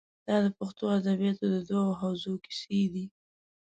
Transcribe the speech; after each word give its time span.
دا 0.27 0.35
د 0.45 0.47
پښتو 0.57 0.83
ادبیاتو 0.97 1.45
د 1.55 1.57
دوو 1.69 1.97
حوزو 2.01 2.33
کیسې 2.45 2.81
دي. 2.93 3.05